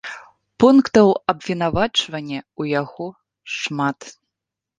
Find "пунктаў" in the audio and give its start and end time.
0.61-1.07